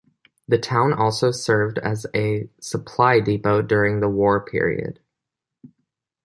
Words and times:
The 0.47 0.57
town 0.57 0.93
also 0.93 1.29
served 1.29 1.77
as 1.77 2.07
a 2.15 2.49
supply 2.59 3.19
depot 3.19 3.61
during 3.61 3.99
the 3.99 4.09
war 4.09 4.43
period. 4.43 4.99